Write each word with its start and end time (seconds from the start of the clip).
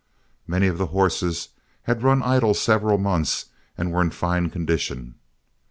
Many 0.47 0.65
of 0.65 0.79
the 0.79 0.87
horses 0.87 1.49
had 1.83 2.01
run 2.01 2.23
idle 2.23 2.55
several 2.55 2.97
months 2.97 3.51
and 3.77 3.91
were 3.93 4.01
in 4.01 4.09
fine 4.09 4.49
condition. 4.49 5.13